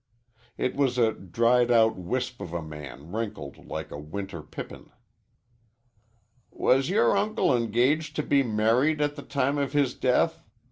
[0.57, 4.89] He was a dried out wisp of a man wrinkled like a winter pippin.
[6.49, 10.43] "Was your uncle engaged to be married at the time of his death?"